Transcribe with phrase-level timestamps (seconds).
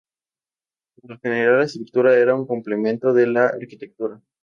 [0.95, 4.19] Por lo general la escultura era un complemento de la arquitectura.